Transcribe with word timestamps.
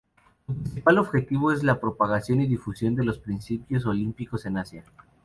Su 0.47 0.53
principal 0.55 0.97
objetivo 0.97 1.51
es 1.51 1.61
la 1.61 1.79
propagación 1.79 2.41
y 2.41 2.47
difusión 2.47 2.95
de 2.95 3.03
los 3.03 3.19
principios 3.19 3.85
olímpicos 3.85 4.47
en 4.47 4.57
Asia. 4.57 4.83